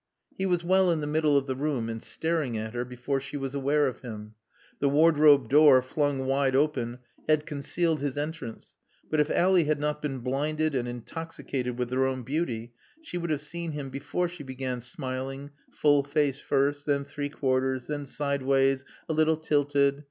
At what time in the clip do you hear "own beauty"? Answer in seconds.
12.07-12.73